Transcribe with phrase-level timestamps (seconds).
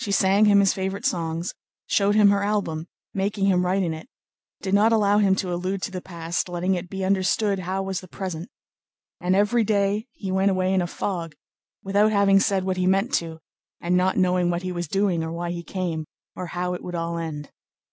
[0.00, 1.54] She sang him his favorite songs,
[1.86, 4.08] showed him her album, making him write in it,
[4.60, 7.86] did not allow him to allude to the past, letting it be understood how delightful
[7.86, 8.48] was the present;
[9.20, 11.36] and every day he went away in a fog,
[11.84, 13.38] without having said what he meant to,
[13.80, 16.96] and not knowing what he was doing or why he came, or how it would
[16.96, 17.52] all end.